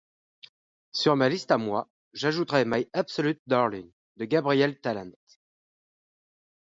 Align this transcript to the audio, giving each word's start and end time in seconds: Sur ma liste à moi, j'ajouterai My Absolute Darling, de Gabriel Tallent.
Sur 0.93 1.15
ma 1.15 1.29
liste 1.29 1.51
à 1.51 1.59
moi, 1.59 1.87
j'ajouterai 2.13 2.65
My 2.65 2.89
Absolute 2.93 3.39
Darling, 3.45 3.91
de 4.17 4.25
Gabriel 4.25 4.79
Tallent. 4.81 5.11